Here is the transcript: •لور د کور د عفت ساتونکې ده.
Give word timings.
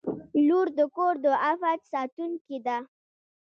•لور 0.47 0.67
د 0.77 0.79
کور 0.95 1.13
د 1.23 1.25
عفت 1.45 1.79
ساتونکې 1.91 2.57
ده. 2.65 2.77